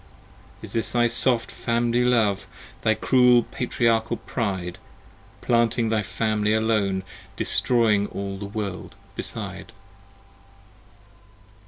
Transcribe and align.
Is 0.63 0.73
this 0.73 0.93
thy 0.93 1.05
soft 1.05 1.51
Family 1.51 2.03
Love, 2.03 2.47
95 2.83 2.83
Thy 2.83 2.93
cruel 2.95 3.43
Patriarchal 3.43 4.17
pride, 4.17 4.79
Planting 5.41 5.89
thy 5.89 6.01
Family 6.01 6.55
alone, 6.55 7.03
Destroying 7.35 8.07
all 8.07 8.39
the 8.39 8.45
World 8.47 8.95
beside? 9.15 9.71